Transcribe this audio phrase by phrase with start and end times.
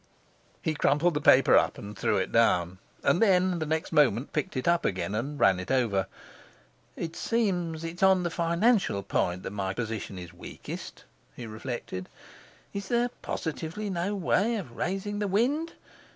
[0.63, 4.57] He crumpled the paper up and threw it down; and then, the next moment, picked
[4.57, 6.07] it up again and ran it over.
[6.95, 11.03] 'It seems it's on the financial point that my position is weakest,'
[11.35, 12.09] he reflected.
[12.73, 15.73] 'Is there positively no way of raising the wind?